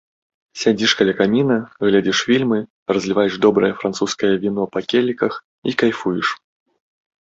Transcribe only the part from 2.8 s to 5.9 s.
разліваеш добрае французскае віно па келіхах і